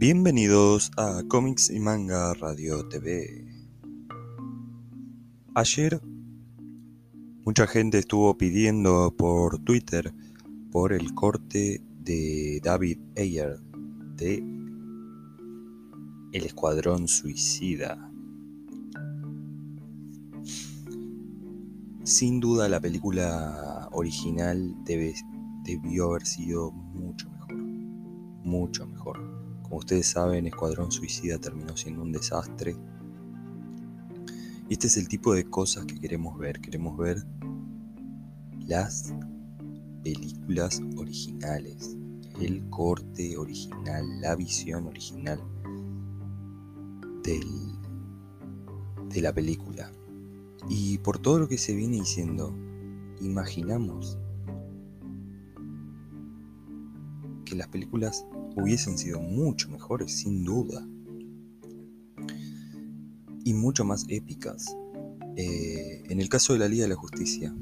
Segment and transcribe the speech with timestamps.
[0.00, 3.46] Bienvenidos a Comics y Manga Radio TV.
[5.54, 6.00] Ayer
[7.44, 10.14] mucha gente estuvo pidiendo por Twitter
[10.70, 13.58] por el corte de David Ayer
[14.14, 14.36] de
[16.32, 18.07] El Escuadrón Suicida.
[22.08, 27.54] Sin duda la película original debió haber sido mucho mejor.
[28.44, 32.74] Mucho mejor como ustedes saben, Escuadrón Suicida terminó siendo un desastre.
[34.70, 36.62] Y este es el tipo de cosas que queremos ver.
[36.62, 37.22] Queremos ver
[38.66, 39.12] las
[40.02, 41.94] películas originales,
[42.40, 45.38] el corte original, la visión original
[47.22, 49.92] de la película.
[50.68, 52.54] Y por todo lo que se viene diciendo,
[53.20, 54.18] imaginamos
[57.44, 60.86] que las películas hubiesen sido mucho mejores, sin duda.
[63.44, 64.76] Y mucho más épicas.
[65.36, 67.54] Eh, en el caso de la Liga de la Justicia,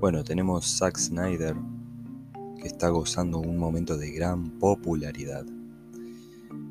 [0.00, 1.56] bueno, tenemos Zack Snyder,
[2.60, 5.44] que está gozando un momento de gran popularidad.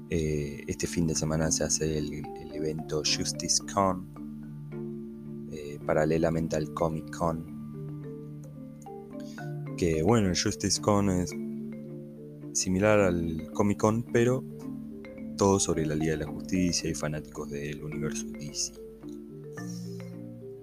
[0.09, 4.07] Eh, este fin de semana se hace el, evento Justice Con,
[5.85, 7.55] paralelamente al Comic Con.
[9.77, 11.31] Que bueno, el Justice Con es
[12.53, 14.43] similar al Comic Con, pero
[15.37, 18.73] todo sobre la Liga de la Justicia y fanáticos del universo DC.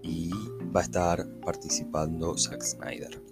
[0.03, 0.31] Y
[0.75, 3.23] va a estar participando Zack Snyder.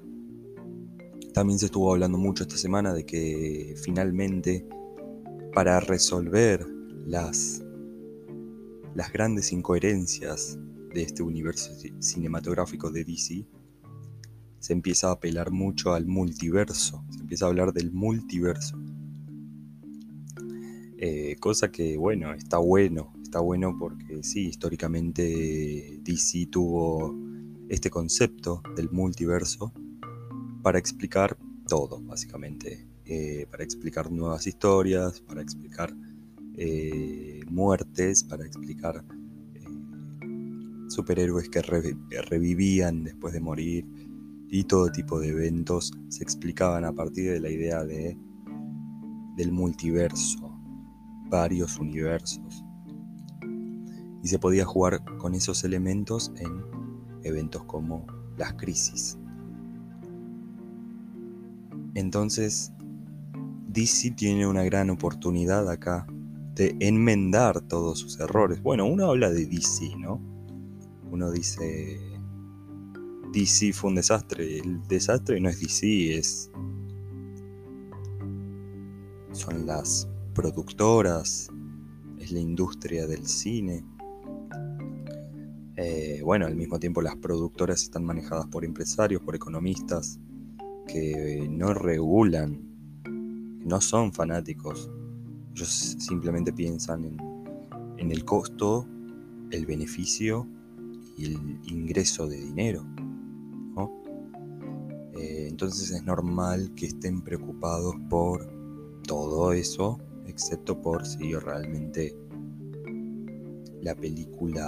[1.32, 4.66] También se estuvo hablando mucho esta semana de que finalmente
[5.54, 6.66] para resolver
[7.06, 7.62] las,
[8.94, 10.58] las grandes incoherencias
[10.92, 13.46] de este universo cinematográfico de DC,
[14.58, 18.78] se empieza a apelar mucho al multiverso, se empieza a hablar del multiverso.
[20.98, 27.16] Eh, cosa que, bueno, está bueno, está bueno porque sí, históricamente DC tuvo
[27.70, 29.72] este concepto del multiverso
[30.62, 32.86] para explicar todo, básicamente.
[33.06, 35.92] Eh, para explicar nuevas historias, para explicar
[36.56, 39.04] eh, muertes, para explicar
[40.90, 43.86] superhéroes que revivían después de morir,
[44.48, 48.18] y todo tipo de eventos se explicaban a partir de la idea de
[49.36, 50.52] del multiverso,
[51.30, 52.64] varios universos.
[54.22, 56.62] Y se podía jugar con esos elementos en
[57.22, 59.18] eventos como las crisis.
[61.94, 62.72] Entonces,
[63.68, 66.06] DC tiene una gran oportunidad acá
[66.54, 68.62] de enmendar todos sus errores.
[68.62, 70.20] Bueno, uno habla de DC, ¿no?
[71.10, 72.00] Uno dice,
[73.32, 74.58] DC fue un desastre.
[74.58, 76.50] El desastre no es DC, es.
[79.32, 81.48] Son las productoras,
[82.18, 83.84] es la industria del cine.
[85.76, 90.20] Eh, bueno, al mismo tiempo las productoras están manejadas por empresarios, por economistas,
[90.86, 92.60] que no regulan,
[93.64, 94.90] no son fanáticos.
[95.54, 97.18] Ellos simplemente piensan en,
[97.98, 98.86] en el costo,
[99.50, 100.46] el beneficio
[101.26, 102.84] el ingreso de dinero.
[105.62, 108.50] Entonces es normal que estén preocupados por
[109.06, 112.16] todo eso, excepto por si realmente
[113.82, 114.66] la película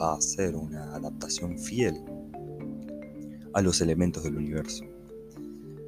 [0.00, 1.96] va a ser una adaptación fiel
[3.52, 4.84] a los elementos del universo.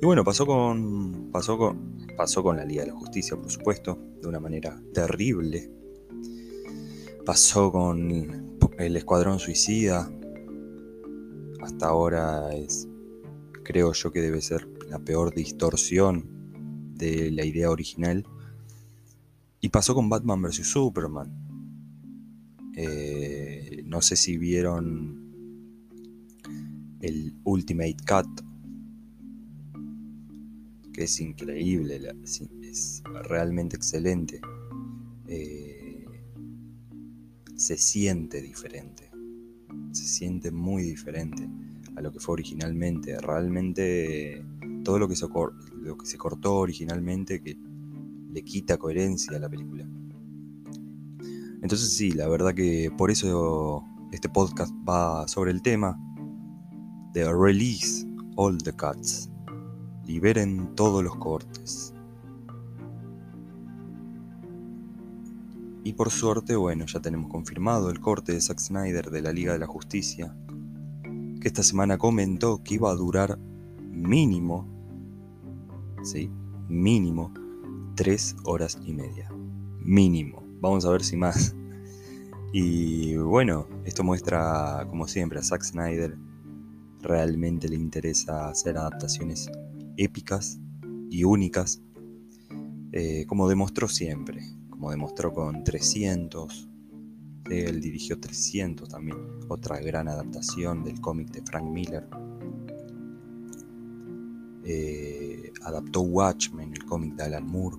[0.03, 3.97] Y bueno, pasó con, pasó con, pasó con la Liga de la Justicia, por supuesto,
[4.21, 5.71] de una manera terrible.
[7.25, 8.11] Pasó con
[8.81, 10.11] el Escuadrón Suicida.
[11.61, 12.89] Hasta ahora es
[13.63, 18.27] creo yo que debe ser la peor distorsión de la idea original.
[19.61, 20.67] Y pasó con Batman vs.
[20.67, 21.31] Superman.
[22.75, 25.21] Eh, no sé si vieron
[27.01, 28.41] el Ultimate Cut,
[30.93, 34.41] que es increíble, es realmente excelente.
[35.27, 35.80] Eh,
[37.61, 39.11] se siente diferente,
[39.93, 41.47] se siente muy diferente
[41.95, 43.19] a lo que fue originalmente.
[43.21, 44.43] Realmente
[44.83, 47.59] todo lo que se, lo que se cortó originalmente que
[48.33, 49.87] le quita coherencia a la película.
[51.61, 56.01] Entonces sí, la verdad que por eso este podcast va sobre el tema
[57.13, 58.07] de Release
[58.37, 59.29] All the Cuts.
[60.07, 61.93] Liberen todos los cortes.
[65.83, 69.55] Y por suerte, bueno, ya tenemos confirmado el corte de Zack Snyder de la Liga
[69.55, 70.37] de la Justicia,
[71.41, 73.39] que esta semana comentó que iba a durar
[73.81, 74.67] mínimo,
[76.03, 76.31] sí,
[76.69, 77.33] mínimo,
[77.95, 79.31] tres horas y media.
[79.81, 80.43] Mínimo.
[80.61, 81.55] Vamos a ver si más.
[82.53, 86.19] Y bueno, esto muestra, como siempre, a Zack Snyder
[87.01, 89.51] realmente le interesa hacer adaptaciones
[89.97, 90.59] épicas
[91.11, 91.81] y únicas,
[92.93, 94.43] eh, como demostró siempre,
[94.81, 96.69] como demostró con 300.
[97.51, 99.19] Él dirigió 300 también,
[99.49, 102.09] otra gran adaptación del cómic de Frank Miller.
[104.65, 107.77] Eh, adaptó Watchmen, el cómic de Alan Moore.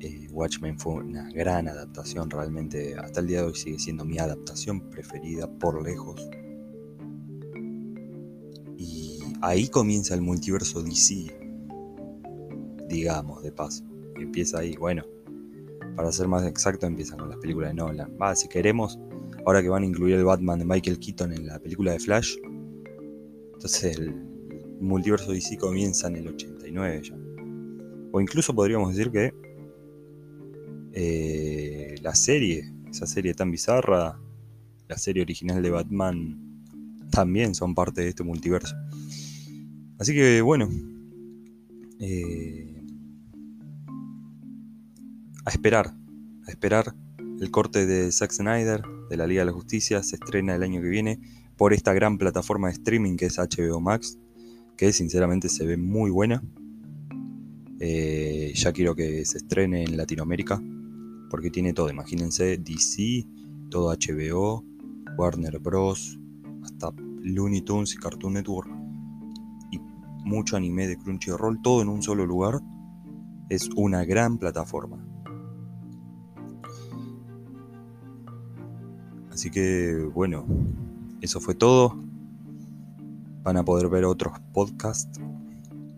[0.00, 4.18] Eh, Watchmen fue una gran adaptación, realmente hasta el día de hoy sigue siendo mi
[4.18, 6.28] adaptación preferida por lejos.
[8.76, 11.34] Y ahí comienza el multiverso DC,
[12.88, 13.87] digamos, de paso
[14.22, 14.76] empieza ahí.
[14.76, 15.04] Bueno,
[15.96, 18.16] para ser más exacto, empieza con las películas de Nolan.
[18.20, 18.98] Va, si queremos,
[19.44, 22.36] ahora que van a incluir el Batman de Michael Keaton en la película de Flash,
[23.54, 24.14] entonces el
[24.80, 27.16] multiverso DC comienza en el 89 ya.
[28.12, 29.34] O incluso podríamos decir que
[30.92, 34.20] eh, la serie, esa serie tan bizarra,
[34.88, 36.40] la serie original de Batman,
[37.10, 38.76] también son parte de este multiverso.
[39.98, 40.68] Así que bueno,
[41.98, 42.77] eh,
[45.48, 45.94] a esperar,
[46.46, 46.94] a esperar.
[47.40, 50.82] El corte de Zack Snyder de la Liga de la Justicia se estrena el año
[50.82, 51.20] que viene
[51.56, 54.18] por esta gran plataforma de streaming que es HBO Max,
[54.76, 56.42] que sinceramente se ve muy buena.
[57.80, 60.62] Eh, ya quiero que se estrene en Latinoamérica,
[61.30, 63.26] porque tiene todo, imagínense, DC,
[63.70, 64.64] todo HBO,
[65.16, 66.18] Warner Bros.,
[66.62, 66.92] hasta
[67.22, 68.70] Looney Tunes y Cartoon Network,
[69.72, 69.78] y
[70.28, 72.60] mucho anime de Crunchyroll, todo en un solo lugar.
[73.48, 75.08] Es una gran plataforma.
[79.38, 80.44] Así que bueno,
[81.20, 81.94] eso fue todo.
[83.44, 85.20] Van a poder ver otros podcasts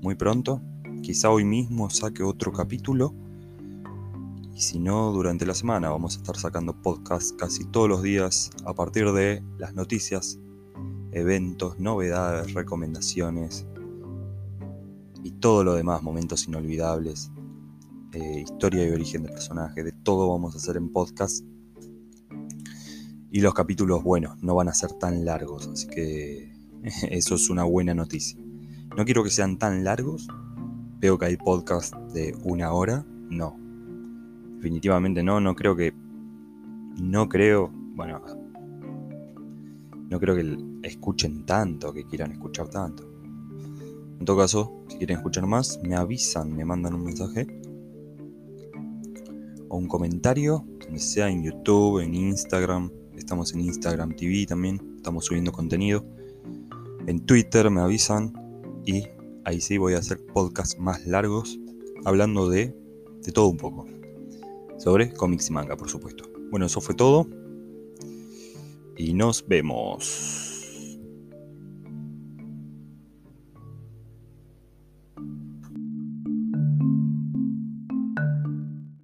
[0.02, 0.60] muy pronto.
[1.00, 3.14] Quizá hoy mismo saque otro capítulo.
[4.54, 8.50] Y si no, durante la semana vamos a estar sacando podcasts casi todos los días
[8.66, 10.38] a partir de las noticias,
[11.12, 13.66] eventos, novedades, recomendaciones
[15.24, 17.32] y todo lo demás, momentos inolvidables,
[18.12, 21.42] eh, historia y origen de personaje, de todo vamos a hacer en podcast
[23.30, 26.52] y los capítulos, bueno, no van a ser tan largos, así que
[27.10, 28.40] eso es una buena noticia.
[28.96, 30.28] No quiero que sean tan largos.
[30.98, 33.06] Veo que hay podcasts de una hora.
[33.30, 33.56] No.
[34.56, 35.40] Definitivamente no.
[35.40, 35.94] No creo que.
[37.00, 37.70] No creo.
[37.72, 38.20] Bueno.
[40.10, 43.08] No creo que escuchen tanto, que quieran escuchar tanto.
[44.18, 47.46] En todo caso, si quieren escuchar más, me avisan, me mandan un mensaje
[49.68, 52.90] o un comentario, donde sea en YouTube, en Instagram,
[53.20, 54.80] Estamos en Instagram TV también.
[54.96, 56.04] Estamos subiendo contenido.
[57.06, 58.32] En Twitter me avisan.
[58.86, 59.04] Y
[59.44, 61.60] ahí sí voy a hacer podcasts más largos.
[62.04, 62.74] Hablando de,
[63.22, 63.86] de todo un poco.
[64.78, 66.24] Sobre cómics y manga, por supuesto.
[66.50, 67.28] Bueno, eso fue todo.
[68.96, 70.49] Y nos vemos.